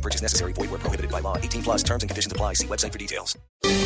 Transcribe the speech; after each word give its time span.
No 0.00 0.02
purchase 0.02 0.22
necessary. 0.22 0.54
Void 0.54 0.70
where 0.70 0.80
prohibited 0.80 1.10
by 1.10 1.20
law. 1.20 1.36
18 1.36 1.62
plus 1.62 1.82
terms 1.82 2.02
and 2.02 2.08
conditions 2.08 2.32
apply. 2.32 2.54
See 2.54 2.66
website 2.66 2.90
for 2.90 2.98
details. 2.98 3.36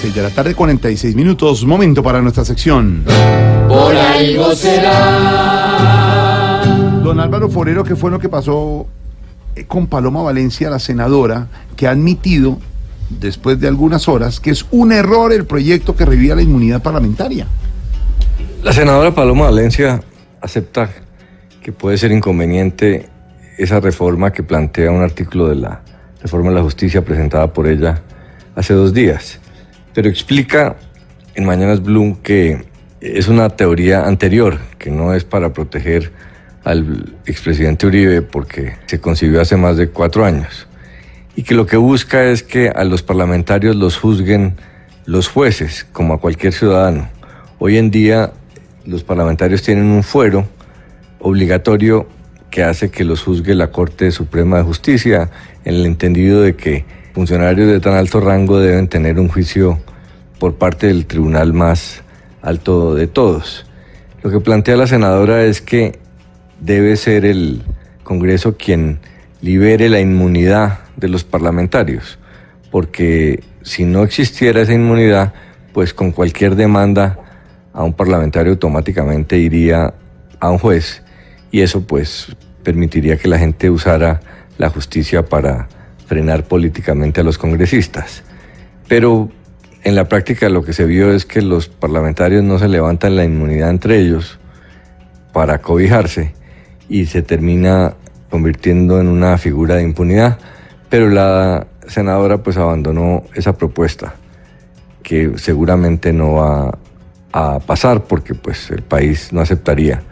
6 0.00 0.14
de 0.14 0.22
la 0.22 0.30
tarde, 0.30 0.54
46 0.54 1.14
minutos. 1.14 1.66
Momento 1.66 2.02
para 2.02 2.22
nuestra 2.22 2.46
sección. 2.46 3.04
Por 3.68 3.94
algo 3.94 4.54
será. 4.54 5.82
Don 7.04 7.20
Álvaro 7.20 7.50
Forero, 7.50 7.84
¿qué 7.84 7.94
fue 7.94 8.10
lo 8.10 8.18
que 8.18 8.30
pasó 8.30 8.86
eh, 9.54 9.66
con 9.66 9.86
Paloma 9.86 10.22
Valencia, 10.22 10.70
la 10.70 10.78
senadora, 10.78 11.48
que 11.76 11.86
ha 11.86 11.90
admitido, 11.90 12.58
después 13.10 13.60
de 13.60 13.68
algunas 13.68 14.08
horas, 14.08 14.40
que 14.40 14.50
es 14.50 14.64
un 14.70 14.92
error 14.92 15.30
el 15.32 15.44
proyecto 15.44 15.94
que 15.94 16.06
revía 16.06 16.34
la 16.34 16.40
inmunidad 16.40 16.82
parlamentaria? 16.82 17.46
La 18.62 18.72
senadora 18.72 19.14
Paloma 19.14 19.44
Valencia 19.44 20.02
acepta 20.40 20.88
que 21.62 21.72
puede 21.72 21.98
ser 21.98 22.12
inconveniente 22.12 23.10
esa 23.58 23.80
reforma 23.80 24.32
que 24.32 24.42
plantea 24.42 24.90
un 24.90 25.02
artículo 25.02 25.48
de 25.48 25.56
la 25.56 25.82
reforma 26.20 26.50
de 26.50 26.56
la 26.56 26.62
justicia 26.62 27.04
presentada 27.04 27.52
por 27.52 27.66
ella 27.66 28.02
hace 28.54 28.74
dos 28.74 28.92
días, 28.92 29.40
pero 29.94 30.08
explica 30.08 30.76
en 31.34 31.44
Mañanas 31.44 31.82
Bloom 31.82 32.16
que 32.16 32.64
es 33.00 33.28
una 33.28 33.50
teoría 33.50 34.06
anterior, 34.06 34.58
que 34.78 34.90
no 34.90 35.14
es 35.14 35.24
para 35.24 35.52
proteger 35.52 36.10
al 36.64 37.14
expresidente 37.26 37.86
Uribe 37.86 38.22
porque 38.22 38.74
se 38.86 39.00
concibió 39.00 39.40
hace 39.40 39.56
más 39.56 39.76
de 39.76 39.88
cuatro 39.90 40.24
años, 40.24 40.66
y 41.36 41.44
que 41.44 41.54
lo 41.54 41.66
que 41.66 41.76
busca 41.76 42.24
es 42.24 42.42
que 42.42 42.68
a 42.68 42.84
los 42.84 43.02
parlamentarios 43.02 43.76
los 43.76 43.96
juzguen 43.96 44.56
los 45.06 45.28
jueces, 45.28 45.86
como 45.92 46.14
a 46.14 46.20
cualquier 46.20 46.52
ciudadano. 46.52 47.08
Hoy 47.58 47.78
en 47.78 47.90
día 47.90 48.32
los 48.84 49.04
parlamentarios 49.04 49.62
tienen 49.62 49.86
un 49.86 50.02
fuero 50.02 50.46
obligatorio 51.20 52.06
que 52.50 52.62
hace 52.62 52.90
que 52.90 53.04
los 53.04 53.22
juzgue 53.22 53.54
la 53.54 53.70
Corte 53.70 54.10
Suprema 54.10 54.58
de 54.58 54.64
Justicia, 54.64 55.30
en 55.64 55.74
el 55.74 55.86
entendido 55.86 56.42
de 56.42 56.56
que 56.56 56.84
funcionarios 57.14 57.68
de 57.68 57.80
tan 57.80 57.94
alto 57.94 58.20
rango 58.20 58.58
deben 58.58 58.88
tener 58.88 59.18
un 59.18 59.28
juicio 59.28 59.80
por 60.38 60.54
parte 60.54 60.86
del 60.86 61.06
tribunal 61.06 61.52
más 61.52 62.02
alto 62.42 62.94
de 62.94 63.06
todos. 63.06 63.66
Lo 64.22 64.30
que 64.30 64.40
plantea 64.40 64.76
la 64.76 64.86
senadora 64.86 65.44
es 65.44 65.60
que 65.60 65.98
debe 66.60 66.96
ser 66.96 67.24
el 67.24 67.62
Congreso 68.02 68.56
quien 68.56 69.00
libere 69.40 69.88
la 69.88 70.00
inmunidad 70.00 70.80
de 70.96 71.08
los 71.08 71.24
parlamentarios, 71.24 72.18
porque 72.70 73.44
si 73.62 73.84
no 73.84 74.02
existiera 74.02 74.62
esa 74.62 74.72
inmunidad, 74.72 75.34
pues 75.72 75.92
con 75.92 76.12
cualquier 76.12 76.56
demanda 76.56 77.18
a 77.72 77.84
un 77.84 77.92
parlamentario 77.92 78.52
automáticamente 78.52 79.38
iría 79.38 79.94
a 80.40 80.50
un 80.50 80.58
juez 80.58 81.02
y 81.50 81.60
eso 81.60 81.82
pues 81.82 82.36
permitiría 82.62 83.16
que 83.16 83.28
la 83.28 83.38
gente 83.38 83.70
usara 83.70 84.20
la 84.58 84.68
justicia 84.68 85.24
para 85.24 85.68
frenar 86.06 86.44
políticamente 86.44 87.20
a 87.20 87.24
los 87.24 87.38
congresistas. 87.38 88.22
Pero 88.88 89.30
en 89.84 89.94
la 89.94 90.08
práctica 90.08 90.48
lo 90.48 90.64
que 90.64 90.72
se 90.72 90.84
vio 90.84 91.12
es 91.12 91.24
que 91.24 91.42
los 91.42 91.68
parlamentarios 91.68 92.42
no 92.42 92.58
se 92.58 92.68
levantan 92.68 93.16
la 93.16 93.24
inmunidad 93.24 93.70
entre 93.70 93.98
ellos 94.00 94.38
para 95.32 95.58
cobijarse 95.58 96.34
y 96.88 97.06
se 97.06 97.22
termina 97.22 97.94
convirtiendo 98.30 99.00
en 99.00 99.08
una 99.08 99.38
figura 99.38 99.76
de 99.76 99.82
impunidad. 99.82 100.38
Pero 100.88 101.08
la 101.08 101.66
senadora 101.86 102.42
pues 102.42 102.56
abandonó 102.56 103.24
esa 103.34 103.56
propuesta 103.56 104.14
que 105.02 105.32
seguramente 105.36 106.12
no 106.12 106.34
va 106.34 106.78
a 107.32 107.60
pasar 107.60 108.04
porque 108.04 108.34
pues 108.34 108.70
el 108.70 108.82
país 108.82 109.32
no 109.32 109.40
aceptaría 109.40 110.02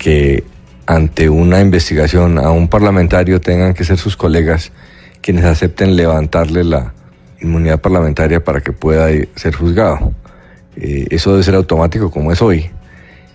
que 0.00 0.44
ante 0.86 1.28
una 1.28 1.60
investigación 1.60 2.38
a 2.38 2.50
un 2.50 2.68
parlamentario 2.68 3.38
tengan 3.38 3.74
que 3.74 3.84
ser 3.84 3.98
sus 3.98 4.16
colegas 4.16 4.72
quienes 5.20 5.44
acepten 5.44 5.94
levantarle 5.94 6.64
la 6.64 6.94
inmunidad 7.42 7.82
parlamentaria 7.82 8.42
para 8.42 8.62
que 8.62 8.72
pueda 8.72 9.08
ser 9.36 9.54
juzgado. 9.54 10.14
Eh, 10.76 11.06
eso 11.10 11.32
debe 11.32 11.42
ser 11.42 11.54
automático 11.54 12.10
como 12.10 12.32
es 12.32 12.40
hoy. 12.40 12.70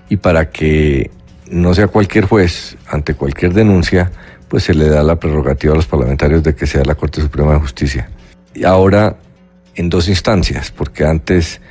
Y 0.10 0.18
para 0.18 0.50
que 0.50 1.12
no 1.52 1.76
sea 1.76 1.88
cualquier 1.88 2.26
juez 2.26 2.78
ante 2.90 3.14
cualquier 3.14 3.54
denuncia, 3.54 4.12
pues 4.48 4.64
se 4.64 4.74
le 4.74 4.90
da 4.90 5.04
la 5.04 5.18
prerrogativa 5.18 5.74
a 5.74 5.76
los 5.76 5.86
parlamentarios 5.86 6.42
de 6.42 6.56
que 6.56 6.66
sea 6.66 6.84
la 6.84 6.96
Corte 6.96 7.22
Suprema 7.22 7.54
de 7.54 7.60
Justicia. 7.60 8.10
Y 8.56 8.64
ahora 8.64 9.18
en 9.76 9.90
dos 9.90 10.10
instancias, 10.10 10.72
porque 10.72 11.06
antes 11.06 11.62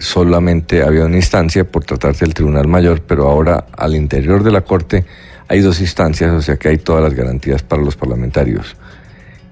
solamente 0.00 0.82
había 0.82 1.04
una 1.04 1.16
instancia 1.16 1.64
por 1.64 1.84
tratarse 1.84 2.24
del 2.24 2.34
Tribunal 2.34 2.66
Mayor, 2.66 3.02
pero 3.02 3.28
ahora 3.28 3.66
al 3.76 3.94
interior 3.94 4.42
de 4.42 4.50
la 4.50 4.62
Corte 4.62 5.04
hay 5.46 5.60
dos 5.60 5.80
instancias, 5.80 6.32
o 6.32 6.42
sea 6.42 6.56
que 6.56 6.68
hay 6.68 6.78
todas 6.78 7.02
las 7.02 7.14
garantías 7.14 7.62
para 7.62 7.82
los 7.82 7.96
parlamentarios. 7.96 8.76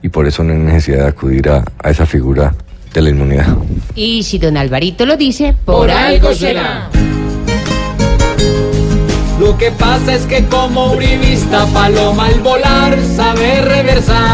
Y 0.02 0.08
por 0.08 0.26
eso 0.26 0.42
no 0.44 0.52
hay 0.52 0.58
necesidad 0.58 1.04
de 1.04 1.08
acudir 1.08 1.48
a, 1.48 1.64
a 1.82 1.90
esa 1.90 2.06
figura 2.06 2.54
de 2.92 3.02
la 3.02 3.10
inmunidad. 3.10 3.56
Y 3.94 4.22
si 4.22 4.38
don 4.38 4.56
Alvarito 4.56 5.04
lo 5.06 5.16
dice, 5.16 5.54
Por 5.64 5.90
algo 5.90 6.32
será. 6.34 6.88
Lo 9.40 9.56
que 9.56 9.70
pasa 9.70 10.14
es 10.14 10.26
que 10.26 10.44
como 10.46 10.92
uribista 10.92 11.64
paloma 11.66 12.26
al 12.26 12.40
volar 12.40 12.98
sabe 13.16 13.60
reversar. 13.60 14.27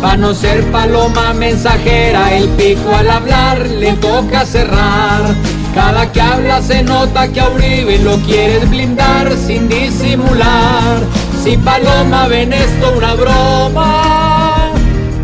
Pa' 0.00 0.16
no 0.16 0.32
ser 0.32 0.64
paloma 0.72 1.34
mensajera, 1.34 2.34
el 2.34 2.48
pico 2.50 2.94
al 2.96 3.10
hablar 3.10 3.66
le 3.66 3.92
toca 3.94 4.46
cerrar. 4.46 5.34
Cada 5.74 6.10
que 6.10 6.20
habla 6.20 6.62
se 6.62 6.82
nota 6.82 7.28
que 7.28 7.40
a 7.40 7.48
Uribe 7.50 7.98
lo 7.98 8.16
quieres 8.22 8.68
blindar 8.70 9.30
sin 9.36 9.68
disimular. 9.68 11.00
Si 11.44 11.56
paloma 11.58 12.28
ven 12.28 12.52
esto 12.52 12.94
una 12.96 13.14
broma, 13.14 14.72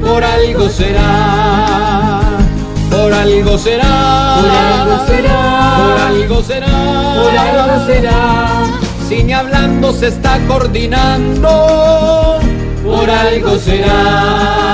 por 0.03 0.23
algo 0.23 0.69
será. 0.69 2.21
Por 2.91 3.13
algo 3.13 3.59
será. 3.59 4.39
Por 4.41 4.51
algo 4.51 5.07
será. 5.07 5.77
Por 5.79 6.01
algo 6.01 6.43
será. 6.43 6.67
por 7.23 7.37
algo 7.39 7.87
será. 7.87 8.65
Si 9.09 9.23
ni 9.25 9.33
hablando 9.33 9.93
se 9.93 10.09
está 10.09 10.39
coordinando, 10.47 11.49
por 12.85 13.11
algo 13.11 13.59
será. 13.59 14.66